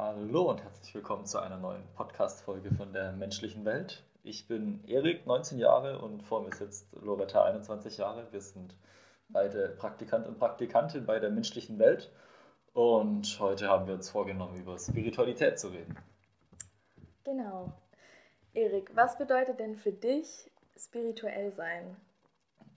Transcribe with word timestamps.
Hallo 0.00 0.48
und 0.48 0.62
herzlich 0.62 0.94
willkommen 0.94 1.26
zu 1.26 1.40
einer 1.40 1.56
neuen 1.56 1.82
Podcast-Folge 1.96 2.72
von 2.72 2.92
der 2.92 3.10
menschlichen 3.10 3.64
Welt. 3.64 4.04
Ich 4.22 4.46
bin 4.46 4.84
Erik, 4.86 5.26
19 5.26 5.58
Jahre 5.58 5.98
und 5.98 6.22
vor 6.22 6.40
mir 6.40 6.54
sitzt 6.54 6.86
Loretta, 6.92 7.42
21 7.42 7.96
Jahre. 7.96 8.28
Wir 8.30 8.40
sind 8.40 8.76
beide 9.28 9.70
Praktikant 9.70 10.28
und 10.28 10.38
Praktikantin 10.38 11.04
bei 11.04 11.18
der 11.18 11.30
menschlichen 11.30 11.80
Welt 11.80 12.12
und 12.74 13.40
heute 13.40 13.68
haben 13.68 13.88
wir 13.88 13.94
uns 13.94 14.08
vorgenommen, 14.08 14.54
über 14.54 14.78
Spiritualität 14.78 15.58
zu 15.58 15.66
reden. 15.66 15.96
Genau. 17.24 17.72
Erik, 18.54 18.94
was 18.94 19.18
bedeutet 19.18 19.58
denn 19.58 19.74
für 19.74 19.92
dich 19.92 20.48
spirituell 20.76 21.50
sein? 21.50 21.96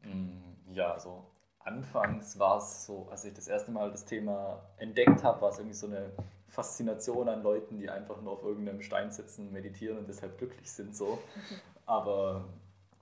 Mm, 0.02 0.74
ja, 0.74 0.94
also 0.94 1.24
anfangs 1.60 2.40
war 2.40 2.58
es 2.58 2.88
so, 2.88 3.08
als 3.12 3.26
ich 3.26 3.36
das 3.36 3.48
erste 3.48 3.70
Mal 3.70 3.92
das 3.92 4.06
Thema 4.06 4.64
entdeckt 4.78 5.24
habe, 5.24 5.40
war 5.40 5.50
es 5.50 5.60
irgendwie 5.60 5.78
so 5.78 5.86
eine 5.86 6.12
Faszination 6.52 7.30
an 7.30 7.44
Leuten, 7.44 7.78
die 7.78 7.90
einfach 7.90 8.22
nur 8.22 8.34
auf 8.34 8.44
irgendeinem 8.44 8.82
Stein 8.82 9.10
sitzen, 9.10 9.52
meditieren 9.54 9.98
und 9.98 10.08
deshalb 10.10 10.38
glücklich 10.38 10.70
sind. 10.70 10.96
So. 10.96 11.18
Aber 11.86 12.46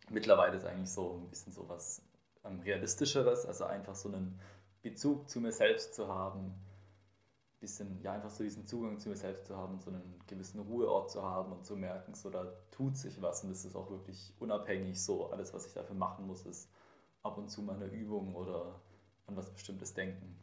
mittlerweile 0.10 0.56
ist 0.56 0.66
eigentlich 0.66 0.92
so 0.92 1.20
ein 1.20 1.30
bisschen 1.30 1.52
so 1.52 1.68
was 1.68 2.04
ähm, 2.46 2.60
Realistischeres, 2.60 3.48
also 3.48 3.66
einfach 3.66 3.96
so 3.96 4.10
einen 4.10 4.40
Bezug 4.84 5.28
zu 5.28 5.42
mir 5.42 5.52
selbst 5.52 5.96
zu 5.96 6.08
haben, 6.08 6.54
bisschen, 7.60 8.00
ja, 8.02 8.14
einfach 8.14 8.30
so 8.30 8.44
diesen 8.44 8.66
Zugang 8.66 9.00
zu 9.00 9.10
mir 9.10 9.18
selbst 9.18 9.48
zu 9.48 9.58
haben, 9.58 9.80
so 9.80 9.90
einen 9.90 10.22
gewissen 10.28 10.62
Ruheort 10.62 11.12
zu 11.12 11.22
haben 11.22 11.52
und 11.52 11.66
zu 11.66 11.76
merken, 11.76 12.14
so 12.14 12.30
da 12.30 12.54
tut 12.72 12.96
sich 12.96 13.22
was 13.22 13.44
und 13.44 13.50
das 13.50 13.66
ist 13.66 13.76
auch 13.76 13.90
wirklich 13.90 14.34
unabhängig, 14.40 15.04
so 15.04 15.30
alles, 15.32 15.54
was 15.54 15.66
ich 15.66 15.74
dafür 15.74 15.96
machen 15.96 16.26
muss, 16.26 16.46
ist 16.46 16.70
ab 17.24 17.38
und 17.38 17.50
zu 17.50 17.62
mal 17.62 17.76
eine 17.76 17.88
Übung 17.88 18.36
oder 18.36 18.80
an 19.28 19.36
was 19.36 19.50
Bestimmtes 19.50 19.94
denken. 19.94 20.38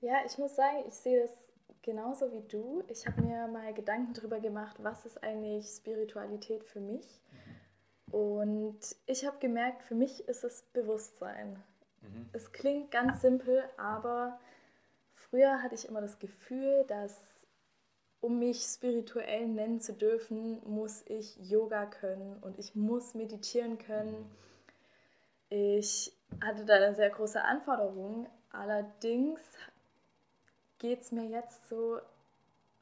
Ja, 0.00 0.24
ich 0.24 0.38
muss 0.38 0.56
sagen, 0.56 0.84
ich 0.88 0.94
sehe 0.94 1.20
das 1.20 1.49
genauso 1.82 2.32
wie 2.32 2.42
du. 2.42 2.82
Ich 2.88 3.06
habe 3.06 3.22
mir 3.22 3.46
mal 3.48 3.72
Gedanken 3.74 4.14
darüber 4.14 4.40
gemacht, 4.40 4.76
was 4.80 5.06
ist 5.06 5.22
eigentlich 5.22 5.66
Spiritualität 5.66 6.64
für 6.64 6.80
mich. 6.80 7.20
Mhm. 7.30 8.14
Und 8.14 8.96
ich 9.06 9.26
habe 9.26 9.38
gemerkt, 9.38 9.82
für 9.82 9.94
mich 9.94 10.28
ist 10.28 10.44
es 10.44 10.62
Bewusstsein. 10.72 11.62
Mhm. 12.00 12.28
Es 12.32 12.52
klingt 12.52 12.90
ganz 12.90 13.22
simpel, 13.22 13.62
aber 13.76 14.38
früher 15.14 15.62
hatte 15.62 15.74
ich 15.74 15.88
immer 15.88 16.00
das 16.00 16.18
Gefühl, 16.18 16.84
dass 16.88 17.16
um 18.20 18.38
mich 18.38 18.60
spirituell 18.60 19.48
nennen 19.48 19.80
zu 19.80 19.94
dürfen, 19.94 20.60
muss 20.68 21.02
ich 21.06 21.36
Yoga 21.38 21.86
können 21.86 22.36
und 22.42 22.58
ich 22.58 22.74
muss 22.74 23.14
meditieren 23.14 23.78
können. 23.78 24.12
Mhm. 24.12 24.26
Ich 25.48 26.12
hatte 26.42 26.64
da 26.64 26.74
eine 26.74 26.94
sehr 26.94 27.10
große 27.10 27.42
Anforderung. 27.42 28.28
Allerdings 28.52 29.40
geht 30.80 31.02
es 31.02 31.12
mir 31.12 31.26
jetzt 31.26 31.68
so, 31.68 32.00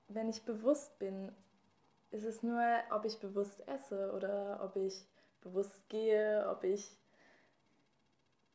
wenn 0.08 0.30
ich 0.30 0.42
bewusst 0.44 0.98
bin, 0.98 1.30
ist 2.10 2.24
es 2.24 2.42
nur, 2.42 2.62
ob 2.90 3.04
ich 3.04 3.18
bewusst 3.18 3.62
esse 3.68 4.12
oder 4.12 4.60
ob 4.64 4.76
ich 4.76 5.04
bewusst 5.42 5.86
gehe, 5.90 6.48
ob 6.50 6.64
ich 6.64 6.96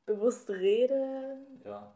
bewusst 0.05 0.49
rede. 0.49 1.37
Ja. 1.63 1.93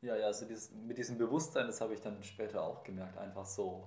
Ja, 0.00 0.16
ja, 0.16 0.26
also 0.26 0.46
dieses, 0.46 0.72
mit 0.72 0.98
diesem 0.98 1.16
Bewusstsein, 1.16 1.68
das 1.68 1.80
habe 1.80 1.94
ich 1.94 2.00
dann 2.00 2.20
später 2.24 2.64
auch 2.64 2.82
gemerkt, 2.82 3.16
einfach 3.18 3.46
so, 3.46 3.86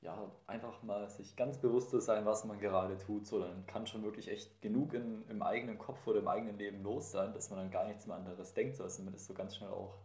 ja, 0.00 0.30
einfach 0.46 0.82
mal 0.82 1.10
sich 1.10 1.36
ganz 1.36 1.58
bewusst 1.58 1.90
zu 1.90 2.00
sein, 2.00 2.24
was 2.24 2.46
man 2.46 2.58
gerade 2.58 2.96
tut, 2.96 3.26
so, 3.26 3.38
dann 3.38 3.66
kann 3.66 3.86
schon 3.86 4.02
wirklich 4.02 4.28
echt 4.28 4.62
genug 4.62 4.94
in, 4.94 5.28
im 5.28 5.42
eigenen 5.42 5.76
Kopf 5.76 6.06
oder 6.06 6.20
im 6.20 6.28
eigenen 6.28 6.56
Leben 6.56 6.82
los 6.82 7.10
sein, 7.10 7.34
dass 7.34 7.50
man 7.50 7.58
dann 7.58 7.70
gar 7.70 7.86
nichts 7.86 8.06
mehr 8.06 8.16
anderes 8.16 8.54
denkt, 8.54 8.76
so, 8.76 8.84
also 8.84 9.02
man 9.02 9.12
ist 9.12 9.26
so 9.26 9.34
ganz 9.34 9.56
schnell 9.56 9.68
auch 9.68 9.98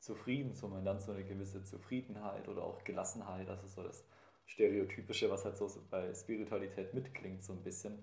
zufrieden, 0.00 0.54
so 0.54 0.68
man 0.68 0.84
dann 0.84 1.00
so 1.00 1.12
eine 1.12 1.24
gewisse 1.24 1.62
Zufriedenheit 1.64 2.48
oder 2.48 2.62
auch 2.62 2.84
Gelassenheit, 2.84 3.48
also 3.48 3.66
so 3.66 3.82
das 3.82 4.04
Stereotypische, 4.46 5.30
was 5.30 5.44
halt 5.44 5.56
so 5.56 5.68
bei 5.90 6.12
Spiritualität 6.14 6.94
mitklingt, 6.94 7.42
so 7.42 7.52
ein 7.52 7.62
bisschen. 7.62 8.02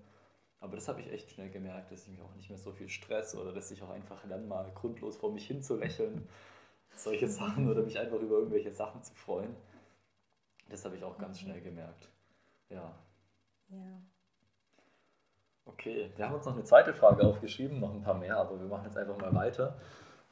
Aber 0.60 0.76
das 0.76 0.88
habe 0.88 1.00
ich 1.00 1.12
echt 1.12 1.30
schnell 1.30 1.50
gemerkt, 1.50 1.92
dass 1.92 2.02
ich 2.04 2.08
mich 2.08 2.20
auch 2.20 2.34
nicht 2.34 2.48
mehr 2.48 2.58
so 2.58 2.72
viel 2.72 2.88
Stress 2.88 3.34
oder 3.34 3.52
dass 3.52 3.70
ich 3.70 3.82
auch 3.82 3.90
einfach 3.90 4.24
lerne, 4.24 4.46
mal 4.46 4.70
grundlos 4.74 5.16
vor 5.16 5.32
mich 5.32 5.46
hin 5.46 5.62
zu 5.62 5.76
lächeln, 5.76 6.28
solche 6.96 7.28
Sachen 7.28 7.68
oder 7.68 7.82
mich 7.82 7.98
einfach 7.98 8.18
über 8.18 8.36
irgendwelche 8.36 8.72
Sachen 8.72 9.02
zu 9.02 9.14
freuen. 9.14 9.54
Das 10.68 10.84
habe 10.84 10.96
ich 10.96 11.04
auch 11.04 11.18
ganz 11.18 11.40
schnell 11.40 11.60
gemerkt. 11.60 12.08
Ja. 12.70 12.94
Ja. 13.68 14.02
Okay, 15.64 16.10
wir 16.16 16.24
haben 16.24 16.34
uns 16.36 16.46
noch 16.46 16.54
eine 16.54 16.64
zweite 16.64 16.94
Frage 16.94 17.26
aufgeschrieben, 17.26 17.80
noch 17.80 17.92
ein 17.92 18.02
paar 18.02 18.14
mehr, 18.14 18.36
aber 18.36 18.58
wir 18.58 18.66
machen 18.66 18.84
jetzt 18.84 18.96
einfach 18.96 19.18
mal 19.18 19.34
weiter. 19.34 19.76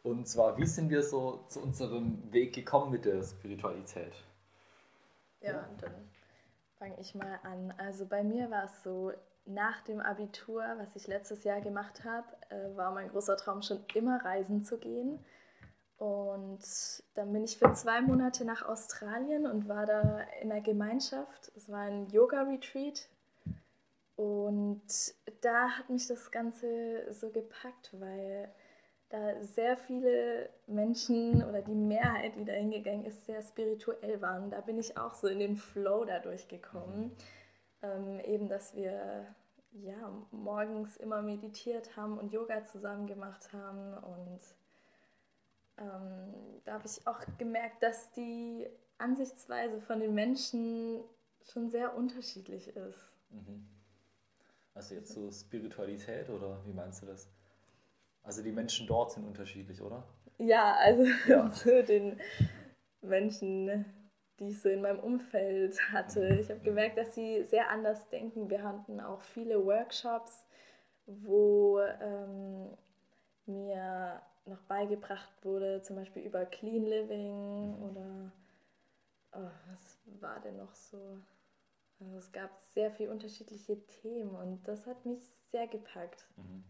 Und 0.04 0.28
zwar, 0.28 0.58
wie 0.58 0.66
sind 0.66 0.90
wir 0.90 1.02
so 1.02 1.44
zu 1.48 1.60
unserem 1.62 2.30
Weg 2.30 2.54
gekommen 2.54 2.92
mit 2.92 3.06
der 3.06 3.22
Spiritualität? 3.22 4.12
Ja, 5.40 5.66
dann 5.80 5.94
fange 6.78 7.00
ich 7.00 7.14
mal 7.14 7.40
an. 7.42 7.72
Also 7.78 8.04
bei 8.04 8.22
mir 8.22 8.50
war 8.50 8.64
es 8.64 8.82
so, 8.82 9.12
nach 9.46 9.80
dem 9.82 10.00
Abitur, 10.00 10.62
was 10.78 10.94
ich 10.94 11.06
letztes 11.06 11.44
Jahr 11.44 11.62
gemacht 11.62 12.04
habe, 12.04 12.26
äh, 12.50 12.76
war 12.76 12.92
mein 12.92 13.08
großer 13.08 13.36
Traum 13.38 13.62
schon 13.62 13.82
immer 13.94 14.22
reisen 14.22 14.62
zu 14.62 14.78
gehen. 14.78 15.24
Und 15.96 16.62
dann 17.14 17.32
bin 17.32 17.44
ich 17.44 17.56
für 17.56 17.72
zwei 17.72 18.02
Monate 18.02 18.44
nach 18.44 18.62
Australien 18.62 19.46
und 19.46 19.68
war 19.68 19.86
da 19.86 20.20
in 20.42 20.52
einer 20.52 20.60
Gemeinschaft. 20.60 21.50
Es 21.56 21.70
war 21.70 21.80
ein 21.80 22.08
Yoga-Retreat. 22.08 23.08
Und 24.16 24.82
da 25.40 25.70
hat 25.70 25.88
mich 25.88 26.06
das 26.08 26.30
Ganze 26.30 27.10
so 27.12 27.30
gepackt, 27.30 27.90
weil 27.98 28.52
da 29.14 29.44
sehr 29.44 29.76
viele 29.76 30.50
Menschen 30.66 31.44
oder 31.44 31.62
die 31.62 31.74
Mehrheit, 31.74 32.34
die 32.36 32.44
da 32.44 32.52
hingegangen 32.52 33.04
ist, 33.04 33.26
sehr 33.26 33.42
spirituell 33.42 34.20
waren. 34.20 34.50
Da 34.50 34.60
bin 34.60 34.76
ich 34.78 34.96
auch 34.98 35.14
so 35.14 35.28
in 35.28 35.38
den 35.38 35.56
Flow 35.56 36.04
dadurch 36.04 36.48
gekommen. 36.48 37.12
Ähm, 37.82 38.18
eben, 38.20 38.48
dass 38.48 38.74
wir 38.74 39.26
ja, 39.72 40.26
morgens 40.32 40.96
immer 40.96 41.22
meditiert 41.22 41.96
haben 41.96 42.18
und 42.18 42.32
Yoga 42.32 42.64
zusammen 42.64 43.06
gemacht 43.06 43.52
haben. 43.52 43.94
Und 43.94 44.40
ähm, 45.78 46.34
da 46.64 46.74
habe 46.74 46.86
ich 46.86 47.06
auch 47.06 47.20
gemerkt, 47.38 47.82
dass 47.82 48.10
die 48.12 48.66
Ansichtsweise 48.98 49.80
von 49.80 50.00
den 50.00 50.14
Menschen 50.14 51.04
schon 51.52 51.70
sehr 51.70 51.96
unterschiedlich 51.96 52.68
ist. 52.68 53.16
Mhm. 53.30 53.68
Also 54.74 54.96
jetzt 54.96 55.12
so 55.12 55.30
Spiritualität 55.30 56.28
oder 56.30 56.64
wie 56.66 56.72
meinst 56.72 57.02
du 57.02 57.06
das? 57.06 57.28
Also 58.24 58.42
die 58.42 58.52
Menschen 58.52 58.86
dort 58.86 59.12
sind 59.12 59.26
unterschiedlich, 59.26 59.80
oder? 59.82 60.02
Ja, 60.38 60.74
also 60.76 61.04
ja. 61.28 61.50
zu 61.52 61.84
den 61.84 62.20
Menschen, 63.02 63.84
die 64.40 64.48
ich 64.48 64.60
so 64.60 64.68
in 64.68 64.80
meinem 64.80 64.98
Umfeld 64.98 65.78
hatte. 65.92 66.38
Ich 66.40 66.50
habe 66.50 66.60
gemerkt, 66.60 66.98
dass 66.98 67.14
sie 67.14 67.44
sehr 67.44 67.70
anders 67.70 68.08
denken. 68.08 68.50
Wir 68.50 68.62
hatten 68.62 68.98
auch 69.00 69.20
viele 69.20 69.64
Workshops, 69.64 70.46
wo 71.06 71.80
ähm, 71.80 72.70
mir 73.46 74.22
noch 74.46 74.60
beigebracht 74.62 75.32
wurde, 75.42 75.82
zum 75.82 75.96
Beispiel 75.96 76.22
über 76.22 76.44
Clean 76.46 76.84
Living 76.84 77.74
oder 77.82 78.32
oh, 79.32 79.50
was 79.70 79.98
war 80.20 80.40
denn 80.40 80.56
noch 80.56 80.74
so? 80.74 81.18
Also 82.00 82.18
es 82.18 82.32
gab 82.32 82.50
sehr 82.60 82.90
viele 82.90 83.10
unterschiedliche 83.10 83.78
Themen 83.86 84.34
und 84.34 84.66
das 84.66 84.86
hat 84.86 85.04
mich 85.06 85.20
sehr 85.50 85.66
gepackt. 85.66 86.26
Mhm. 86.36 86.64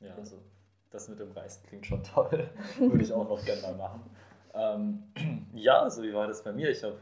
Ja, 0.00 0.14
also 0.14 0.42
das 0.90 1.08
mit 1.08 1.18
dem 1.18 1.32
Reisen 1.32 1.62
klingt 1.66 1.86
schon 1.86 2.02
toll. 2.14 2.50
Würde 2.78 3.02
ich 3.02 3.12
auch 3.12 3.28
noch 3.28 3.44
gerne 3.44 3.62
mal 3.62 3.74
machen. 3.74 4.10
Ähm, 4.54 5.46
ja, 5.54 5.82
also 5.82 6.02
wie 6.02 6.12
war 6.12 6.26
das 6.26 6.42
bei 6.42 6.52
mir? 6.52 6.70
Ich 6.70 6.82
habe 6.82 6.96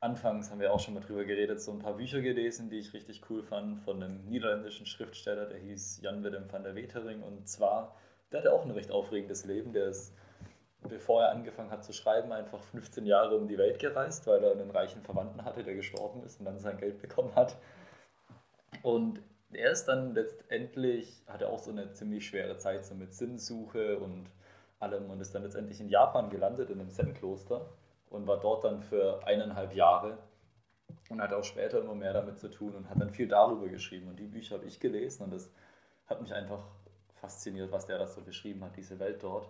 anfangs, 0.00 0.50
haben 0.50 0.60
wir 0.60 0.72
auch 0.72 0.80
schon 0.80 0.94
mal 0.94 1.00
drüber 1.00 1.24
geredet, 1.24 1.60
so 1.60 1.72
ein 1.72 1.80
paar 1.80 1.94
Bücher 1.94 2.20
gelesen, 2.20 2.70
die 2.70 2.78
ich 2.78 2.92
richtig 2.92 3.22
cool 3.28 3.42
fand, 3.42 3.80
von 3.80 4.02
einem 4.02 4.24
niederländischen 4.26 4.86
Schriftsteller, 4.86 5.46
der 5.46 5.58
hieß 5.58 6.00
Jan 6.02 6.22
Willem 6.22 6.50
van 6.50 6.62
der 6.62 6.74
Wetering. 6.74 7.22
Und 7.22 7.48
zwar, 7.48 7.96
der 8.30 8.40
hatte 8.40 8.52
auch 8.52 8.64
ein 8.64 8.70
recht 8.70 8.90
aufregendes 8.90 9.44
Leben. 9.44 9.72
Der 9.72 9.86
ist, 9.86 10.14
bevor 10.88 11.24
er 11.24 11.30
angefangen 11.32 11.70
hat 11.70 11.84
zu 11.84 11.92
schreiben, 11.92 12.32
einfach 12.32 12.62
15 12.62 13.06
Jahre 13.06 13.36
um 13.36 13.48
die 13.48 13.58
Welt 13.58 13.78
gereist, 13.80 14.26
weil 14.26 14.42
er 14.44 14.52
einen 14.52 14.70
reichen 14.70 15.02
Verwandten 15.02 15.44
hatte, 15.44 15.64
der 15.64 15.74
gestorben 15.74 16.22
ist 16.22 16.38
und 16.38 16.46
dann 16.46 16.60
sein 16.60 16.78
Geld 16.78 17.00
bekommen 17.00 17.34
hat. 17.34 17.56
Und 18.82 19.20
er 19.52 19.70
ist 19.70 19.86
dann 19.86 20.14
letztendlich, 20.14 21.22
hatte 21.26 21.48
auch 21.48 21.58
so 21.58 21.70
eine 21.70 21.92
ziemlich 21.92 22.26
schwere 22.26 22.56
Zeit 22.58 22.84
so 22.84 22.94
mit 22.94 23.14
Sinnsuche 23.14 23.98
und 23.98 24.26
allem 24.78 25.10
und 25.10 25.20
ist 25.20 25.34
dann 25.34 25.42
letztendlich 25.42 25.80
in 25.80 25.88
Japan 25.88 26.30
gelandet, 26.30 26.70
in 26.70 26.80
einem 26.80 26.90
Zen-Kloster 26.90 27.68
und 28.10 28.26
war 28.26 28.40
dort 28.40 28.64
dann 28.64 28.82
für 28.82 29.26
eineinhalb 29.26 29.74
Jahre 29.74 30.18
und 31.08 31.20
hat 31.20 31.32
auch 31.32 31.44
später 31.44 31.80
immer 31.80 31.94
mehr 31.94 32.12
damit 32.12 32.38
zu 32.38 32.48
tun 32.48 32.74
und 32.74 32.90
hat 32.90 33.00
dann 33.00 33.10
viel 33.10 33.28
darüber 33.28 33.68
geschrieben. 33.68 34.08
Und 34.08 34.18
die 34.18 34.26
Bücher 34.26 34.56
habe 34.56 34.66
ich 34.66 34.80
gelesen 34.80 35.24
und 35.24 35.32
das 35.32 35.50
hat 36.06 36.20
mich 36.20 36.32
einfach 36.32 36.64
fasziniert, 37.20 37.72
was 37.72 37.86
der 37.86 37.98
da 37.98 38.06
so 38.06 38.20
beschrieben 38.20 38.64
hat, 38.64 38.76
diese 38.76 38.98
Welt 38.98 39.22
dort. 39.22 39.48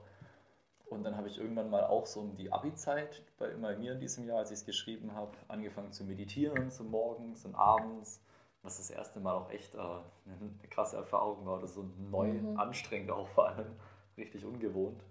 Und 0.86 1.04
dann 1.04 1.16
habe 1.16 1.28
ich 1.28 1.38
irgendwann 1.38 1.68
mal 1.68 1.84
auch 1.84 2.06
so 2.06 2.20
um 2.20 2.36
die 2.36 2.50
Abi-Zeit 2.50 3.22
bei 3.38 3.48
immer 3.48 3.76
mir 3.76 3.92
in 3.92 4.00
diesem 4.00 4.26
Jahr, 4.26 4.38
als 4.38 4.50
ich 4.50 4.60
es 4.60 4.64
geschrieben 4.64 5.14
habe, 5.14 5.32
angefangen 5.48 5.92
zu 5.92 6.04
meditieren, 6.04 6.70
so 6.70 6.82
morgens 6.82 7.44
und 7.44 7.54
abends 7.54 8.22
was 8.62 8.78
das 8.78 8.90
erste 8.90 9.20
Mal 9.20 9.34
auch 9.34 9.50
echt 9.50 9.74
äh, 9.74 9.78
eine 9.78 10.50
krasse 10.70 10.96
Erfahrung 10.96 11.46
war, 11.46 11.60
das 11.60 11.74
so 11.74 11.88
neu, 12.10 12.32
mhm. 12.32 12.58
anstrengend 12.58 13.10
auch 13.10 13.28
vor 13.28 13.48
allem, 13.48 13.76
richtig 14.16 14.44
ungewohnt. 14.44 15.02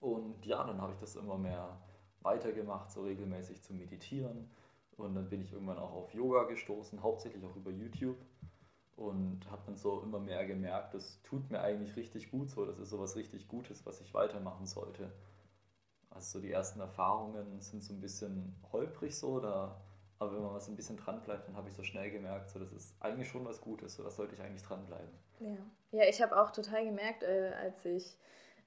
Und 0.00 0.44
ja, 0.46 0.64
dann 0.64 0.80
habe 0.80 0.92
ich 0.92 0.98
das 1.00 1.16
immer 1.16 1.38
mehr 1.38 1.78
weitergemacht, 2.20 2.90
so 2.90 3.02
regelmäßig 3.02 3.62
zu 3.62 3.74
meditieren. 3.74 4.50
Und 4.96 5.14
dann 5.14 5.28
bin 5.28 5.40
ich 5.40 5.52
irgendwann 5.52 5.78
auch 5.78 5.92
auf 5.92 6.12
Yoga 6.12 6.44
gestoßen, 6.44 7.02
hauptsächlich 7.02 7.44
auch 7.44 7.56
über 7.56 7.70
YouTube. 7.70 8.18
Und 8.96 9.48
habe 9.48 9.62
dann 9.66 9.76
so 9.76 10.02
immer 10.02 10.18
mehr 10.18 10.44
gemerkt, 10.44 10.94
das 10.94 11.22
tut 11.22 11.48
mir 11.50 11.60
eigentlich 11.60 11.94
richtig 11.94 12.32
gut 12.32 12.50
so, 12.50 12.66
das 12.66 12.80
ist 12.80 12.90
so 12.90 12.98
was 12.98 13.14
richtig 13.14 13.46
Gutes, 13.46 13.86
was 13.86 14.00
ich 14.00 14.12
weitermachen 14.12 14.66
sollte. 14.66 15.12
Also 16.10 16.38
so 16.38 16.42
die 16.42 16.50
ersten 16.50 16.80
Erfahrungen 16.80 17.60
sind 17.60 17.84
so 17.84 17.94
ein 17.94 18.00
bisschen 18.00 18.56
holprig 18.72 19.16
so, 19.16 19.38
da, 19.38 19.80
aber 20.18 20.34
wenn 20.34 20.42
man 20.42 20.54
was 20.54 20.68
ein 20.68 20.76
bisschen 20.76 20.96
dran 20.96 21.22
bleibt, 21.22 21.48
dann 21.48 21.56
habe 21.56 21.68
ich 21.68 21.74
so 21.74 21.82
schnell 21.82 22.10
gemerkt, 22.10 22.50
so 22.50 22.58
das 22.58 22.72
ist 22.72 22.94
eigentlich 23.00 23.28
schon 23.28 23.44
was 23.44 23.60
Gutes, 23.60 23.96
so 23.96 24.02
das 24.02 24.16
sollte 24.16 24.34
ich 24.34 24.42
eigentlich 24.42 24.62
dranbleiben. 24.62 25.10
Ja, 25.40 25.56
ja 25.92 26.08
ich 26.08 26.20
habe 26.20 26.40
auch 26.40 26.50
total 26.50 26.84
gemerkt, 26.84 27.22
äh, 27.22 27.52
als 27.62 27.84
ich 27.84 28.16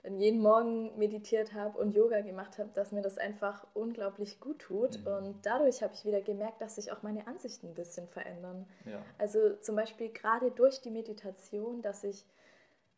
dann 0.04 0.20
jeden 0.20 0.42
Morgen 0.42 0.98
meditiert 0.98 1.54
habe 1.54 1.78
und 1.78 1.94
Yoga 1.94 2.22
gemacht 2.22 2.58
habe, 2.58 2.70
dass 2.74 2.92
mir 2.92 3.02
das 3.02 3.18
einfach 3.18 3.68
unglaublich 3.74 4.40
gut 4.40 4.60
tut. 4.60 5.00
Mhm. 5.00 5.08
Und 5.08 5.46
dadurch 5.46 5.84
habe 5.84 5.94
ich 5.94 6.06
wieder 6.06 6.22
gemerkt, 6.22 6.60
dass 6.62 6.76
sich 6.76 6.92
auch 6.92 7.04
meine 7.04 7.28
Ansichten 7.28 7.68
ein 7.68 7.76
bisschen 7.76 8.08
verändern. 8.08 8.66
Ja. 8.86 9.00
Also 9.20 9.56
zum 9.58 9.76
Beispiel 9.76 10.10
gerade 10.10 10.50
durch 10.52 10.82
die 10.82 10.90
Meditation, 10.90 11.84
dass 11.84 12.04
ich 12.04 12.26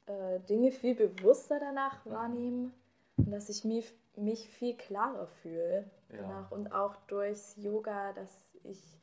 äh, 0.05 0.39
Dinge 0.47 0.71
viel 0.71 0.95
bewusster 0.95 1.59
danach 1.59 2.05
mhm. 2.05 2.11
wahrnehme 2.11 2.71
und 3.17 3.31
dass 3.31 3.49
ich 3.49 3.65
mich, 3.65 3.93
mich 4.15 4.49
viel 4.49 4.75
klarer 4.77 5.27
fühle 5.27 5.89
ja. 6.09 6.17
danach. 6.17 6.51
Und 6.51 6.71
auch 6.71 6.95
durchs 7.07 7.55
Yoga, 7.57 8.13
dass 8.13 8.31
ich 8.63 8.99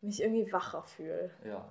mich 0.00 0.22
irgendwie 0.22 0.52
wacher 0.52 0.82
fühle. 0.82 1.30
Ja. 1.44 1.70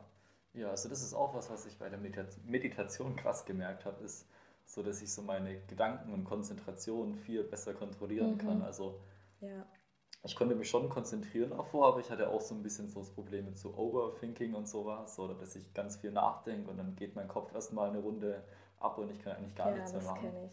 Ja, 0.54 0.70
also 0.70 0.88
das 0.88 1.02
ist 1.02 1.16
auch 1.16 1.34
was, 1.34 1.50
was 1.50 1.66
ich 1.66 1.80
bei 1.80 1.90
der 1.90 2.00
Meditation 2.46 3.16
krass 3.16 3.46
gemerkt 3.46 3.86
habe, 3.86 4.04
ist, 4.04 4.28
so 4.66 4.84
dass 4.84 5.02
ich 5.02 5.12
so 5.12 5.24
meine 5.24 5.60
Gedanken 5.62 6.14
und 6.14 6.26
Konzentration 6.26 7.16
viel 7.16 7.44
besser 7.44 7.74
kontrollieren 7.74 8.34
mhm. 8.34 8.38
kann. 8.38 8.62
Also 8.62 9.02
ja. 9.42 9.66
ich 10.24 10.36
konnte 10.36 10.54
mich 10.54 10.70
schon 10.70 10.90
konzentrieren 10.90 11.50
davor, 11.50 11.88
aber 11.88 12.02
ich 12.02 12.12
hatte 12.12 12.30
auch 12.30 12.42
so 12.42 12.54
ein 12.54 12.62
bisschen 12.62 12.88
so 12.88 13.00
das 13.00 13.10
Problem 13.10 13.46
mit 13.46 13.58
so 13.58 13.76
Overthinking 13.76 14.54
und 14.54 14.68
sowas, 14.68 15.18
oder 15.18 15.34
dass 15.34 15.56
ich 15.56 15.74
ganz 15.74 15.98
viel 15.98 16.12
nachdenke 16.12 16.70
und 16.70 16.78
dann 16.78 16.96
geht 16.96 17.16
mein 17.16 17.28
Kopf 17.28 17.52
erstmal 17.54 17.90
eine 17.90 18.00
Runde 18.00 18.44
ab 18.80 19.00
und 19.00 19.10
ich 19.10 19.20
kann 19.20 19.34
eigentlich 19.38 19.56
gar 19.56 19.70
ja, 19.70 19.76
nichts 19.78 19.92
mehr 19.92 20.04
machen. 20.04 20.52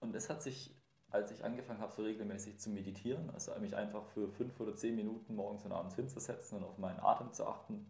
Und 0.00 0.16
es 0.16 0.28
hat 0.28 0.42
sich, 0.42 0.74
als 1.10 1.30
ich 1.32 1.44
angefangen 1.44 1.80
habe, 1.80 1.92
so 1.92 2.02
regelmäßig 2.02 2.58
zu 2.58 2.70
meditieren, 2.70 3.30
also 3.30 3.52
mich 3.60 3.76
einfach 3.76 4.04
für 4.06 4.28
fünf 4.28 4.58
oder 4.60 4.76
zehn 4.76 4.94
Minuten 4.94 5.34
morgens 5.34 5.64
und 5.64 5.72
abends 5.72 5.96
hinzusetzen 5.96 6.58
und 6.58 6.64
auf 6.64 6.78
meinen 6.78 7.00
Atem 7.00 7.32
zu 7.32 7.46
achten, 7.46 7.86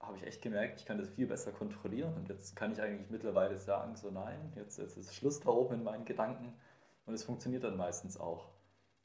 habe 0.00 0.16
ich 0.16 0.24
echt 0.24 0.42
gemerkt, 0.42 0.80
ich 0.80 0.86
kann 0.86 0.98
das 0.98 1.08
viel 1.08 1.26
besser 1.26 1.52
kontrollieren. 1.52 2.14
Und 2.14 2.28
jetzt 2.28 2.54
kann 2.54 2.72
ich 2.72 2.80
eigentlich 2.80 3.10
mittlerweile 3.10 3.58
sagen, 3.58 3.96
so 3.96 4.10
nein, 4.10 4.52
jetzt, 4.56 4.78
jetzt 4.78 4.96
ist 4.96 5.14
Schluss 5.14 5.40
da 5.40 5.50
oben 5.50 5.74
in 5.74 5.84
meinen 5.84 6.04
Gedanken. 6.04 6.54
Und 7.06 7.14
es 7.14 7.24
funktioniert 7.24 7.64
dann 7.64 7.76
meistens 7.76 8.18
auch. 8.18 8.48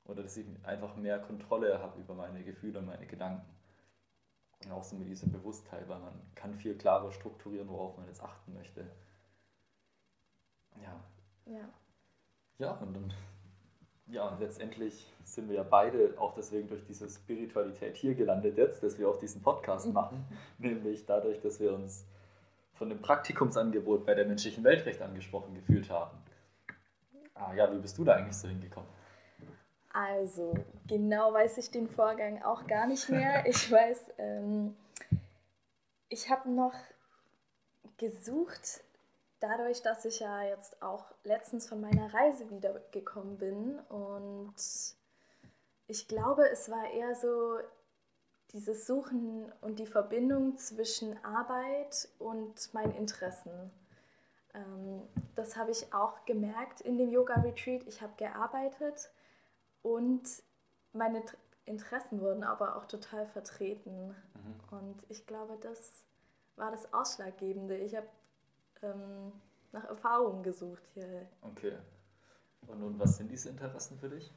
Oder 0.05 0.23
dass 0.23 0.37
ich 0.37 0.45
einfach 0.63 0.95
mehr 0.95 1.19
Kontrolle 1.19 1.79
habe 1.79 1.99
über 1.99 2.13
meine 2.13 2.43
Gefühle 2.43 2.79
und 2.79 2.85
meine 2.85 3.07
Gedanken. 3.07 3.49
Und 4.65 4.71
auch 4.71 4.83
so 4.83 4.95
mit 4.95 5.07
dieser 5.07 5.27
Bewusstheit, 5.27 5.87
weil 5.89 5.99
man 5.99 6.13
kann 6.35 6.53
viel 6.53 6.77
klarer 6.77 7.11
strukturieren, 7.11 7.69
worauf 7.69 7.97
man 7.97 8.07
jetzt 8.07 8.21
achten 8.21 8.53
möchte. 8.53 8.85
Ja. 10.81 11.03
Ja. 11.45 11.69
Ja, 12.59 12.71
und 12.73 12.95
dann 12.95 13.13
ja, 14.07 14.35
letztendlich 14.39 15.11
sind 15.23 15.49
wir 15.49 15.55
ja 15.55 15.63
beide 15.63 16.13
auch 16.17 16.33
deswegen 16.35 16.67
durch 16.67 16.83
diese 16.85 17.09
Spiritualität 17.09 17.95
hier 17.95 18.15
gelandet 18.15 18.57
jetzt, 18.57 18.83
dass 18.83 18.99
wir 18.99 19.09
auch 19.09 19.17
diesen 19.17 19.41
Podcast 19.41 19.87
mhm. 19.87 19.93
machen, 19.93 20.25
nämlich 20.57 21.05
dadurch, 21.05 21.39
dass 21.41 21.59
wir 21.59 21.73
uns 21.73 22.05
von 22.73 22.89
dem 22.89 23.01
Praktikumsangebot 23.01 24.05
bei 24.05 24.13
der 24.13 24.25
menschlichen 24.25 24.63
Weltrecht 24.63 25.01
angesprochen 25.01 25.53
gefühlt 25.53 25.89
haben. 25.89 26.17
Ah 27.35 27.53
ja, 27.53 27.71
wie 27.71 27.79
bist 27.79 27.97
du 27.97 28.03
da 28.03 28.15
eigentlich 28.15 28.35
so 28.35 28.47
hingekommen? 28.47 28.89
Also, 29.93 30.53
genau 30.87 31.33
weiß 31.33 31.57
ich 31.59 31.71
den 31.71 31.87
Vorgang 31.87 32.41
auch 32.43 32.67
gar 32.67 32.87
nicht 32.87 33.09
mehr. 33.09 33.45
Ich 33.47 33.71
weiß, 33.71 34.13
ähm, 34.17 34.75
ich 36.09 36.29
habe 36.29 36.49
noch 36.49 36.73
gesucht, 37.97 38.83
dadurch, 39.43 39.81
dass 39.81 40.05
ich 40.05 40.21
ja 40.21 40.41
jetzt 40.41 40.81
auch 40.81 41.05
letztens 41.23 41.67
von 41.67 41.81
meiner 41.81 42.13
Reise 42.13 42.49
wiedergekommen 42.49 43.37
bin 43.37 43.79
und 43.89 44.55
ich 45.87 46.07
glaube, 46.07 46.49
es 46.49 46.71
war 46.71 46.89
eher 46.91 47.13
so 47.13 47.59
dieses 48.53 48.87
Suchen 48.87 49.51
und 49.59 49.79
die 49.79 49.85
Verbindung 49.85 50.57
zwischen 50.57 51.21
Arbeit 51.25 52.07
und 52.19 52.73
meinen 52.73 52.95
Interessen. 52.95 53.71
Ähm, 54.53 55.01
das 55.35 55.57
habe 55.57 55.71
ich 55.71 55.93
auch 55.93 56.23
gemerkt 56.25 56.79
in 56.79 56.97
dem 56.97 57.11
Yoga-Retreat. 57.11 57.83
Ich 57.87 58.01
habe 58.01 58.13
gearbeitet 58.15 59.11
und 59.81 60.23
meine 60.93 61.21
Interessen 61.65 62.21
wurden 62.21 62.43
aber 62.43 62.77
auch 62.77 62.85
total 62.85 63.27
vertreten. 63.27 64.09
Mhm. 64.09 64.77
Und 64.77 65.03
ich 65.09 65.27
glaube, 65.27 65.57
das 65.59 66.05
war 66.55 66.71
das 66.71 66.93
Ausschlaggebende. 66.93 67.77
Ich 67.77 67.95
habe 67.95 68.07
ähm, 68.83 69.31
nach 69.71 69.85
Erfahrungen 69.85 70.43
gesucht 70.43 70.83
hier. 70.93 71.27
Okay. 71.41 71.73
Und 72.67 72.79
nun, 72.79 72.99
was 72.99 73.17
sind 73.17 73.31
diese 73.31 73.49
Interessen 73.49 73.97
für 73.97 74.09
dich? 74.09 74.31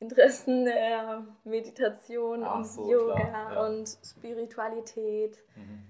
Interessen 0.00 0.64
der 0.64 1.24
äh, 1.44 1.48
Meditation 1.48 2.42
Ach 2.42 2.56
und 2.56 2.64
so, 2.66 2.90
Yoga 2.90 3.18
ja. 3.18 3.66
und 3.66 3.86
Spiritualität. 4.04 5.44
Mhm. 5.54 5.86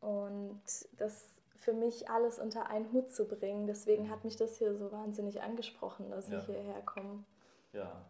Und 0.00 0.62
das 0.98 1.36
für 1.56 1.72
mich 1.72 2.08
alles 2.08 2.38
unter 2.38 2.68
einen 2.68 2.92
Hut 2.92 3.10
zu 3.10 3.26
bringen. 3.26 3.66
Deswegen 3.66 4.04
mhm. 4.04 4.10
hat 4.10 4.24
mich 4.24 4.36
das 4.36 4.56
hier 4.56 4.74
so 4.74 4.92
wahnsinnig 4.92 5.42
angesprochen, 5.42 6.10
dass 6.10 6.28
ja. 6.28 6.38
ich 6.38 6.46
hierher 6.46 6.82
komme. 6.82 7.24
Ja. 7.72 8.04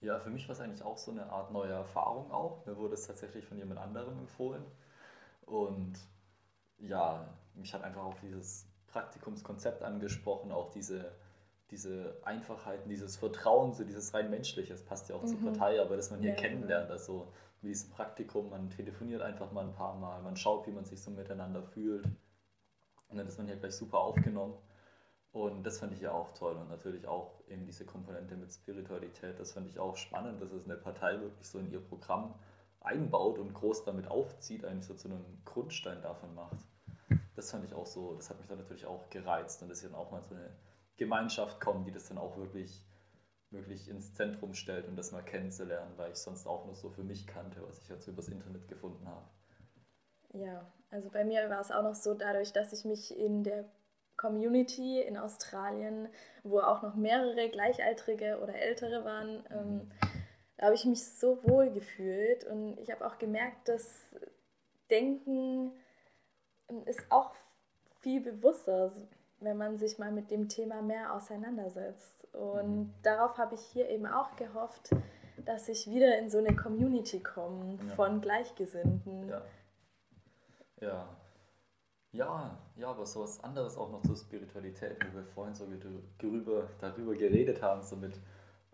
Ja, 0.00 0.20
für 0.20 0.28
mich 0.28 0.46
war 0.48 0.54
es 0.54 0.60
eigentlich 0.60 0.82
auch 0.82 0.98
so 0.98 1.10
eine 1.10 1.30
Art 1.30 1.50
neue 1.50 1.72
Erfahrung 1.72 2.30
auch. 2.30 2.66
Mir 2.66 2.76
wurde 2.76 2.92
es 2.94 3.06
tatsächlich 3.06 3.46
von 3.46 3.56
jemand 3.56 3.80
anderem 3.80 4.18
empfohlen. 4.18 4.62
Und 5.46 5.94
ja, 6.88 7.28
mich 7.54 7.72
hat 7.74 7.82
einfach 7.82 8.02
auch 8.02 8.18
dieses 8.20 8.66
Praktikumskonzept 8.88 9.82
angesprochen, 9.82 10.52
auch 10.52 10.70
diese, 10.70 11.12
diese 11.70 12.16
Einfachheiten, 12.22 12.88
dieses 12.88 13.16
Vertrauen, 13.16 13.72
so 13.72 13.84
dieses 13.84 14.14
rein 14.14 14.30
menschliche, 14.30 14.72
das 14.72 14.84
passt 14.84 15.08
ja 15.08 15.16
auch 15.16 15.22
mhm. 15.22 15.28
zur 15.28 15.52
Partei, 15.52 15.80
aber 15.80 15.96
dass 15.96 16.10
man 16.10 16.20
hier 16.20 16.30
ja, 16.30 16.36
kennenlernt, 16.36 16.90
also 16.90 17.32
wie 17.60 17.68
dieses 17.68 17.88
Praktikum, 17.88 18.50
man 18.50 18.70
telefoniert 18.70 19.22
einfach 19.22 19.50
mal 19.52 19.64
ein 19.64 19.72
paar 19.72 19.96
Mal, 19.96 20.22
man 20.22 20.36
schaut, 20.36 20.66
wie 20.66 20.72
man 20.72 20.84
sich 20.84 21.02
so 21.02 21.10
miteinander 21.10 21.62
fühlt 21.62 22.04
und 23.08 23.16
dann 23.16 23.26
ist 23.26 23.38
man 23.38 23.46
hier 23.46 23.56
gleich 23.56 23.74
super 23.74 23.98
aufgenommen. 23.98 24.54
Und 25.32 25.64
das 25.64 25.80
fand 25.80 25.92
ich 25.92 26.00
ja 26.00 26.12
auch 26.12 26.32
toll 26.34 26.54
und 26.54 26.68
natürlich 26.68 27.08
auch 27.08 27.42
eben 27.48 27.66
diese 27.66 27.84
Komponente 27.84 28.36
mit 28.36 28.52
Spiritualität, 28.52 29.40
das 29.40 29.50
fand 29.50 29.66
ich 29.66 29.80
auch 29.80 29.96
spannend, 29.96 30.40
dass 30.40 30.52
es 30.52 30.64
eine 30.64 30.76
Partei 30.76 31.20
wirklich 31.20 31.48
so 31.48 31.58
in 31.58 31.72
ihr 31.72 31.80
Programm 31.80 32.36
einbaut 32.78 33.40
und 33.40 33.52
groß 33.52 33.84
damit 33.84 34.06
aufzieht, 34.06 34.64
eigentlich 34.64 34.86
so 34.86 34.94
zu 34.94 35.08
einem 35.08 35.24
Grundstein 35.44 36.00
davon 36.02 36.32
macht 36.36 36.64
das 37.34 37.50
fand 37.50 37.64
ich 37.64 37.74
auch 37.74 37.86
so, 37.86 38.14
das 38.14 38.30
hat 38.30 38.38
mich 38.38 38.48
dann 38.48 38.58
natürlich 38.58 38.86
auch 38.86 39.10
gereizt 39.10 39.62
und 39.62 39.68
dass 39.68 39.80
hier 39.80 39.90
dann 39.90 39.98
auch 39.98 40.10
mal 40.10 40.22
so 40.22 40.34
eine 40.34 40.50
Gemeinschaft 40.96 41.60
kommt, 41.60 41.86
die 41.86 41.92
das 41.92 42.08
dann 42.08 42.18
auch 42.18 42.36
wirklich, 42.36 42.84
wirklich 43.50 43.88
ins 43.88 44.14
Zentrum 44.14 44.54
stellt 44.54 44.86
und 44.86 44.96
das 44.96 45.12
mal 45.12 45.22
kennenzulernen, 45.22 45.92
weil 45.96 46.12
ich 46.12 46.18
sonst 46.18 46.46
auch 46.46 46.66
nur 46.66 46.74
so 46.74 46.90
für 46.90 47.02
mich 47.02 47.26
kannte, 47.26 47.62
was 47.66 47.80
ich 47.82 47.88
jetzt 47.88 48.06
übers 48.06 48.28
Internet 48.28 48.68
gefunden 48.68 49.06
habe. 49.08 49.26
Ja, 50.32 50.72
also 50.90 51.10
bei 51.10 51.24
mir 51.24 51.48
war 51.50 51.60
es 51.60 51.70
auch 51.70 51.82
noch 51.82 51.94
so, 51.94 52.14
dadurch, 52.14 52.52
dass 52.52 52.72
ich 52.72 52.84
mich 52.84 53.16
in 53.16 53.44
der 53.44 53.64
Community 54.16 55.00
in 55.00 55.16
Australien, 55.16 56.08
wo 56.44 56.60
auch 56.60 56.82
noch 56.82 56.94
mehrere 56.94 57.50
Gleichaltrige 57.50 58.38
oder 58.40 58.54
Ältere 58.54 59.04
waren, 59.04 59.38
mhm. 59.38 59.46
ähm, 59.50 59.90
da 60.56 60.66
habe 60.66 60.76
ich 60.76 60.84
mich 60.84 61.04
so 61.04 61.42
wohl 61.44 61.70
gefühlt 61.70 62.44
und 62.44 62.78
ich 62.78 62.90
habe 62.90 63.06
auch 63.06 63.18
gemerkt, 63.18 63.68
dass 63.68 64.14
Denken 64.88 65.72
ist 66.82 67.00
auch 67.10 67.32
viel 68.00 68.20
bewusster, 68.20 68.92
wenn 69.40 69.56
man 69.56 69.76
sich 69.76 69.98
mal 69.98 70.12
mit 70.12 70.30
dem 70.30 70.48
Thema 70.48 70.82
mehr 70.82 71.14
auseinandersetzt. 71.14 72.26
Und 72.34 72.76
mhm. 72.76 72.94
darauf 73.02 73.38
habe 73.38 73.54
ich 73.54 73.60
hier 73.60 73.88
eben 73.88 74.06
auch 74.06 74.36
gehofft, 74.36 74.90
dass 75.44 75.68
ich 75.68 75.88
wieder 75.88 76.18
in 76.18 76.30
so 76.30 76.38
eine 76.38 76.54
Community 76.54 77.20
komme 77.20 77.78
ja. 77.86 77.94
von 77.94 78.20
Gleichgesinnten. 78.20 79.28
Ja. 79.28 79.42
ja. 80.80 81.08
Ja, 82.14 82.56
ja, 82.76 82.90
aber 82.90 83.06
so 83.06 83.22
was 83.22 83.42
anderes 83.42 83.76
auch 83.76 83.90
noch 83.90 84.02
zur 84.02 84.16
Spiritualität, 84.16 85.04
wo 85.04 85.16
wir 85.16 85.24
vorhin 85.24 85.56
so 85.56 85.66
darüber, 86.18 86.68
darüber 86.78 87.12
geredet 87.16 87.60
haben, 87.60 87.82
so 87.82 87.96
mit, 87.96 88.20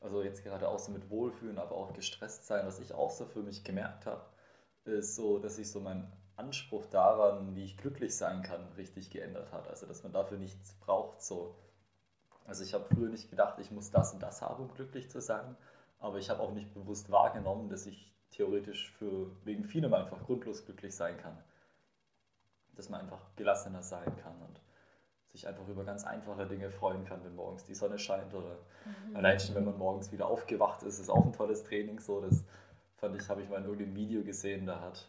also 0.02 0.22
jetzt 0.22 0.44
gerade 0.44 0.68
auch 0.68 0.78
so 0.78 0.92
mit 0.92 1.08
Wohlfühlen, 1.08 1.58
aber 1.58 1.74
auch 1.74 1.94
gestresst 1.94 2.46
sein, 2.46 2.66
was 2.66 2.80
ich 2.80 2.92
auch 2.92 3.10
so 3.10 3.24
für 3.24 3.42
mich 3.42 3.64
gemerkt 3.64 4.04
habe, 4.04 4.20
ist 4.84 5.16
so, 5.16 5.38
dass 5.38 5.58
ich 5.58 5.70
so 5.70 5.80
mein 5.80 6.12
Anspruch 6.40 6.86
daran, 6.86 7.54
wie 7.54 7.64
ich 7.64 7.76
glücklich 7.76 8.16
sein 8.16 8.42
kann, 8.42 8.66
richtig 8.76 9.10
geändert 9.10 9.52
hat. 9.52 9.68
Also, 9.68 9.86
dass 9.86 10.02
man 10.02 10.12
dafür 10.12 10.38
nichts 10.38 10.74
braucht. 10.80 11.22
So. 11.22 11.54
Also, 12.46 12.64
ich 12.64 12.74
habe 12.74 12.84
früher 12.92 13.08
nicht 13.08 13.30
gedacht, 13.30 13.58
ich 13.58 13.70
muss 13.70 13.90
das 13.90 14.12
und 14.12 14.22
das 14.22 14.42
haben, 14.42 14.64
um 14.64 14.74
glücklich 14.74 15.10
zu 15.10 15.20
sein. 15.20 15.56
Aber 15.98 16.18
ich 16.18 16.30
habe 16.30 16.40
auch 16.40 16.52
nicht 16.52 16.72
bewusst 16.74 17.10
wahrgenommen, 17.10 17.68
dass 17.68 17.86
ich 17.86 18.12
theoretisch 18.30 18.90
für 18.92 19.30
wegen 19.44 19.64
vielem 19.64 19.92
einfach 19.94 20.22
grundlos 20.24 20.64
glücklich 20.64 20.94
sein 20.96 21.16
kann. 21.18 21.36
Dass 22.74 22.88
man 22.88 23.00
einfach 23.00 23.20
gelassener 23.36 23.82
sein 23.82 24.16
kann. 24.16 24.40
Und 24.40 24.60
sich 25.32 25.46
einfach 25.46 25.66
über 25.68 25.84
ganz 25.84 26.04
einfache 26.04 26.46
Dinge 26.46 26.70
freuen 26.70 27.04
kann, 27.04 27.22
wenn 27.24 27.36
morgens 27.36 27.64
die 27.64 27.74
Sonne 27.74 27.98
scheint 27.98 28.34
oder 28.34 28.58
mhm. 28.84 29.16
allein 29.16 29.38
schon, 29.38 29.54
wenn 29.54 29.64
man 29.64 29.78
morgens 29.78 30.10
wieder 30.10 30.26
aufgewacht 30.26 30.82
ist, 30.82 30.98
ist 30.98 31.08
auch 31.08 31.24
ein 31.24 31.32
tolles 31.32 31.62
Training. 31.64 32.00
So, 32.00 32.20
das 32.20 32.44
fand 32.96 33.16
ich, 33.20 33.28
habe 33.28 33.42
ich 33.42 33.48
mal 33.48 33.58
in 33.58 33.64
irgendeinem 33.64 33.94
Video 33.94 34.22
gesehen, 34.22 34.66
da 34.66 34.80
hat, 34.80 35.08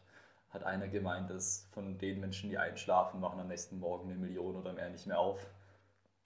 hat 0.52 0.64
einer 0.64 0.88
gemeint, 0.88 1.30
dass 1.30 1.68
von 1.72 1.98
den 1.98 2.20
Menschen, 2.20 2.50
die 2.50 2.58
einschlafen, 2.58 3.20
machen 3.20 3.40
am 3.40 3.48
nächsten 3.48 3.80
Morgen 3.80 4.10
eine 4.10 4.20
Million 4.20 4.56
oder 4.56 4.74
mehr 4.74 4.90
nicht 4.90 5.08
mehr 5.08 5.20
auf. 5.20 5.40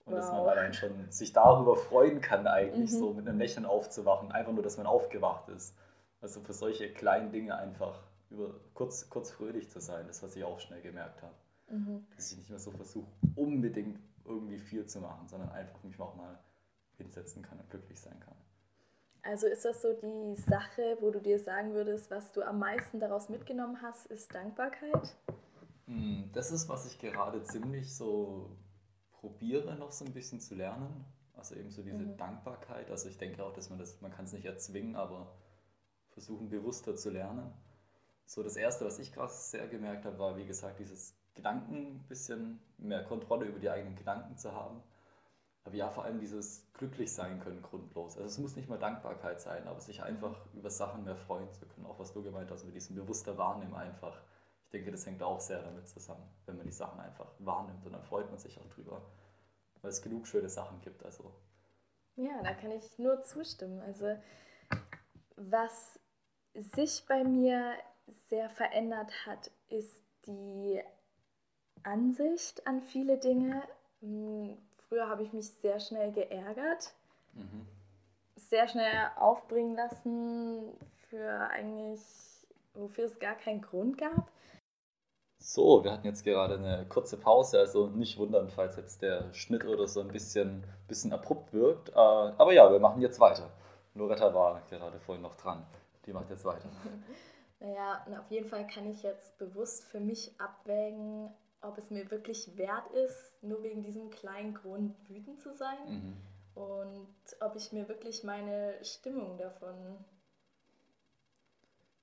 Und 0.04 0.12
wow. 0.12 0.20
dass 0.20 0.30
man 0.30 0.40
allein 0.40 0.74
schon 0.74 1.10
sich 1.10 1.32
darüber 1.32 1.76
freuen 1.76 2.20
kann, 2.20 2.46
eigentlich 2.46 2.92
mhm. 2.92 2.98
so 2.98 3.12
mit 3.12 3.28
einem 3.28 3.38
Lächeln 3.38 3.66
aufzuwachen, 3.66 4.32
einfach 4.32 4.52
nur, 4.52 4.62
dass 4.62 4.76
man 4.76 4.86
aufgewacht 4.86 5.48
ist. 5.48 5.76
Also 6.20 6.40
für 6.40 6.52
solche 6.52 6.92
kleinen 6.92 7.30
Dinge 7.30 7.56
einfach 7.56 8.02
über 8.30 8.54
kurz, 8.74 9.08
kurz 9.08 9.30
fröhlich 9.30 9.70
zu 9.70 9.80
sein, 9.80 10.06
das, 10.06 10.22
was 10.22 10.34
ich 10.34 10.44
auch 10.44 10.60
schnell 10.60 10.80
gemerkt 10.80 11.22
habe. 11.22 11.34
Mhm. 11.70 12.06
Dass 12.14 12.30
ich 12.30 12.38
nicht 12.38 12.50
mehr 12.50 12.58
so 12.58 12.70
versuche, 12.70 13.06
unbedingt 13.34 14.00
irgendwie 14.24 14.58
viel 14.58 14.86
zu 14.86 15.00
machen, 15.00 15.28
sondern 15.28 15.50
einfach 15.50 15.82
mich 15.84 15.98
auch 16.00 16.16
mal 16.16 16.38
hinsetzen 16.96 17.42
kann 17.42 17.58
und 17.58 17.70
glücklich 17.70 18.00
sein 18.00 18.18
kann. 18.20 18.34
Also 19.26 19.48
ist 19.48 19.64
das 19.64 19.82
so 19.82 19.92
die 19.92 20.36
Sache, 20.36 20.98
wo 21.00 21.10
du 21.10 21.20
dir 21.20 21.40
sagen 21.40 21.74
würdest, 21.74 22.10
was 22.12 22.30
du 22.32 22.42
am 22.42 22.60
meisten 22.60 23.00
daraus 23.00 23.28
mitgenommen 23.28 23.82
hast, 23.82 24.06
ist 24.06 24.32
Dankbarkeit? 24.32 25.16
Hm, 25.86 26.30
das 26.32 26.52
ist, 26.52 26.68
was 26.68 26.86
ich 26.86 26.98
gerade 27.00 27.42
ziemlich 27.42 27.92
so 27.92 28.56
probiere, 29.10 29.74
noch 29.74 29.90
so 29.90 30.04
ein 30.04 30.12
bisschen 30.12 30.40
zu 30.40 30.54
lernen. 30.54 31.04
Also 31.34 31.56
eben 31.56 31.70
so 31.70 31.82
diese 31.82 31.98
mhm. 31.98 32.16
Dankbarkeit. 32.16 32.88
Also 32.90 33.08
ich 33.08 33.18
denke 33.18 33.44
auch, 33.44 33.52
dass 33.52 33.68
man 33.68 33.78
das, 33.80 34.00
man 34.00 34.12
kann 34.12 34.26
es 34.26 34.32
nicht 34.32 34.46
erzwingen, 34.46 34.94
aber 34.94 35.36
versuchen 36.10 36.48
bewusster 36.48 36.94
zu 36.94 37.10
lernen. 37.10 37.52
So 38.26 38.44
das 38.44 38.56
Erste, 38.56 38.84
was 38.84 38.98
ich 39.00 39.12
gerade 39.12 39.32
sehr 39.32 39.66
gemerkt 39.66 40.04
habe, 40.04 40.18
war, 40.18 40.36
wie 40.36 40.46
gesagt, 40.46 40.78
dieses 40.78 41.16
Gedanken 41.34 41.96
ein 41.96 42.06
bisschen 42.08 42.60
mehr 42.78 43.04
Kontrolle 43.04 43.46
über 43.46 43.58
die 43.58 43.70
eigenen 43.70 43.96
Gedanken 43.96 44.36
zu 44.36 44.52
haben. 44.52 44.82
Aber 45.66 45.74
ja, 45.74 45.90
vor 45.90 46.04
allem 46.04 46.20
dieses 46.20 46.64
glücklich 46.74 47.12
sein 47.12 47.40
können 47.40 47.60
grundlos. 47.60 48.16
Also 48.16 48.28
es 48.28 48.38
muss 48.38 48.54
nicht 48.54 48.68
mal 48.68 48.78
Dankbarkeit 48.78 49.40
sein, 49.40 49.66
aber 49.66 49.80
sich 49.80 50.00
einfach 50.00 50.46
über 50.54 50.70
Sachen 50.70 51.04
mehr 51.04 51.16
freuen 51.16 51.52
zu 51.52 51.66
können. 51.66 51.86
Auch 51.86 51.98
was 51.98 52.12
du 52.12 52.22
gemeint 52.22 52.50
hast, 52.52 52.64
mit 52.64 52.74
diesem 52.74 52.94
bewusster 52.94 53.36
Wahrnehmen 53.36 53.74
einfach. 53.74 54.22
Ich 54.64 54.70
denke, 54.70 54.92
das 54.92 55.04
hängt 55.06 55.22
auch 55.22 55.40
sehr 55.40 55.60
damit 55.62 55.88
zusammen, 55.88 56.22
wenn 56.46 56.56
man 56.56 56.66
die 56.66 56.72
Sachen 56.72 57.00
einfach 57.00 57.32
wahrnimmt 57.40 57.84
und 57.84 57.92
dann 57.92 58.02
freut 58.04 58.30
man 58.30 58.38
sich 58.38 58.58
auch 58.60 58.68
drüber, 58.68 59.02
weil 59.82 59.90
es 59.90 60.02
genug 60.02 60.28
schöne 60.28 60.48
Sachen 60.48 60.80
gibt. 60.80 61.04
Also. 61.04 61.32
Ja, 62.14 62.42
da 62.42 62.54
kann 62.54 62.70
ich 62.70 62.98
nur 62.98 63.20
zustimmen. 63.22 63.80
Also 63.80 64.16
was 65.34 65.98
sich 66.54 67.04
bei 67.08 67.24
mir 67.24 67.74
sehr 68.28 68.50
verändert 68.50 69.12
hat, 69.26 69.50
ist 69.68 70.00
die 70.26 70.80
Ansicht 71.82 72.66
an 72.68 72.82
viele 72.82 73.18
Dinge. 73.18 73.62
Früher 74.88 75.08
habe 75.08 75.22
ich 75.22 75.32
mich 75.32 75.50
sehr 75.50 75.80
schnell 75.80 76.12
geärgert, 76.12 76.94
mhm. 77.32 77.66
sehr 78.36 78.68
schnell 78.68 79.10
aufbringen 79.16 79.74
lassen 79.74 80.72
für 81.08 81.48
eigentlich, 81.50 82.00
wofür 82.74 83.06
es 83.06 83.18
gar 83.18 83.34
keinen 83.34 83.62
Grund 83.62 83.98
gab. 83.98 84.30
So, 85.38 85.84
wir 85.84 85.92
hatten 85.92 86.06
jetzt 86.06 86.24
gerade 86.24 86.54
eine 86.54 86.86
kurze 86.88 87.16
Pause, 87.18 87.58
also 87.58 87.88
nicht 87.88 88.18
wundern, 88.18 88.48
falls 88.48 88.76
jetzt 88.76 89.02
der 89.02 89.32
Schnitt 89.32 89.64
oder 89.64 89.86
so 89.86 90.00
ein 90.00 90.08
bisschen, 90.08 90.64
bisschen 90.88 91.12
abrupt 91.12 91.52
wirkt. 91.52 91.90
Äh, 91.90 91.94
aber 91.94 92.52
ja, 92.52 92.70
wir 92.70 92.80
machen 92.80 93.02
jetzt 93.02 93.20
weiter. 93.20 93.50
Loretta 93.94 94.32
war 94.34 94.62
gerade 94.68 94.98
vorhin 95.00 95.22
noch 95.22 95.34
dran. 95.36 95.66
Die 96.06 96.12
macht 96.12 96.30
jetzt 96.30 96.44
weiter. 96.44 96.68
Naja, 97.58 98.04
auf 98.20 98.30
jeden 98.30 98.50
Fall 98.50 98.66
kann 98.66 98.86
ich 98.86 99.02
jetzt 99.02 99.38
bewusst 99.38 99.84
für 99.84 99.98
mich 99.98 100.38
abwägen, 100.38 101.30
ob 101.62 101.78
es 101.78 101.90
mir 101.90 102.10
wirklich 102.10 102.56
wert 102.56 102.90
ist, 102.92 103.42
nur 103.42 103.62
wegen 103.62 103.82
diesem 103.82 104.10
kleinen 104.10 104.54
Grund 104.54 104.94
wütend 105.08 105.40
zu 105.40 105.54
sein 105.54 105.78
mhm. 105.88 106.16
und 106.54 107.08
ob 107.40 107.56
ich 107.56 107.72
mir 107.72 107.88
wirklich 107.88 108.24
meine 108.24 108.74
Stimmung 108.84 109.38
davon 109.38 110.04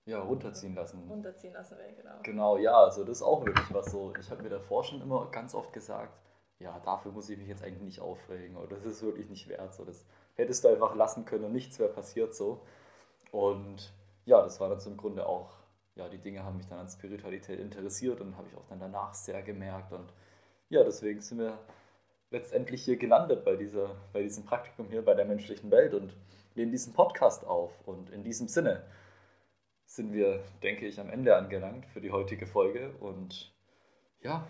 ja, 0.06 0.20
runterziehen 0.20 0.76
lassen. 0.76 1.08
Runterziehen 1.10 1.54
lassen 1.54 1.78
will, 1.78 1.96
genau. 1.96 2.16
Genau, 2.24 2.58
ja, 2.58 2.78
also 2.78 3.06
das 3.06 3.18
ist 3.18 3.24
auch 3.24 3.46
wirklich 3.46 3.74
was 3.74 3.86
so. 3.92 4.14
Ich 4.20 4.30
habe 4.30 4.44
mir 4.44 4.50
davor 4.50 4.84
schon 4.84 5.02
immer 5.02 5.30
ganz 5.32 5.56
oft 5.56 5.72
gesagt, 5.72 6.14
ja, 6.60 6.80
dafür 6.80 7.12
muss 7.12 7.30
ich 7.30 7.38
mich 7.38 7.48
jetzt 7.48 7.64
eigentlich 7.64 7.84
nicht 7.84 8.00
aufregen 8.02 8.58
oder 8.58 8.76
das 8.76 8.86
ist 8.86 9.04
wirklich 9.04 9.30
nicht 9.30 9.48
wert. 9.48 9.74
So, 9.74 9.86
das 9.86 10.06
hättest 10.36 10.64
du 10.64 10.70
einfach 10.70 10.96
lassen 10.96 11.26
können 11.26 11.46
und 11.46 11.54
nichts 11.54 11.80
wäre 11.80 11.90
passiert 11.90 12.36
so. 12.36 12.62
Und 13.32 13.94
ja, 14.26 14.42
das 14.42 14.60
war 14.60 14.70
dann 14.70 14.80
zum 14.80 14.98
Grunde 14.98 15.26
auch 15.26 15.63
ja, 15.96 16.10
die 16.10 16.18
Dinge 16.18 16.44
haben 16.44 16.58
mich 16.58 16.68
dann 16.68 16.80
an 16.80 16.90
Spiritualität 16.90 17.60
interessiert 17.60 18.20
und 18.22 18.36
habe 18.38 18.48
ich 18.48 18.58
auch 18.58 18.66
dann 18.68 18.80
danach 18.80 19.14
sehr 19.14 19.42
gemerkt. 19.44 19.92
Und 19.92 20.12
ja, 20.70 20.84
deswegen 20.84 21.22
sind 21.22 21.40
wir 21.40 21.60
letztendlich 22.32 22.84
hier 22.84 22.98
gelandet 22.98 23.46
bei, 23.46 23.56
dieser, 23.56 23.96
bei 24.12 24.24
diesem 24.24 24.46
Praktikum 24.46 24.90
hier 24.90 25.04
bei 25.04 25.14
der 25.14 25.26
menschlichen 25.26 25.70
Welt 25.70 25.94
und 25.94 26.16
nehmen 26.56 26.72
diesen 26.72 26.94
Podcast 26.94 27.46
auf. 27.46 27.72
Und 27.86 28.10
in 28.10 28.24
diesem 28.24 28.48
Sinne 28.48 28.84
sind 29.86 30.14
wir, 30.14 30.44
denke 30.64 30.88
ich, 30.88 31.00
am 31.00 31.10
Ende 31.10 31.36
angelangt 31.36 31.86
für 31.86 32.02
die 32.02 32.12
heutige 32.12 32.48
Folge. 32.48 32.96
Und 33.00 33.54
ja, 34.22 34.48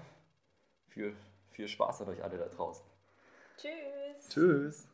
viel, 0.88 1.14
viel 1.52 1.68
Spaß 1.68 2.02
an 2.04 2.10
euch 2.10 2.24
alle 2.24 2.38
da 2.38 2.48
draußen. 2.48 2.86
Tschüss. 3.58 4.30
Tschüss. 4.30 4.93